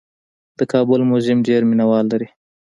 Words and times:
د 0.57 0.59
کابل 0.71 0.99
موزیم 1.09 1.39
ډېر 1.47 1.61
مینه 1.69 1.85
وال 1.89 2.05
لري. 2.11 2.27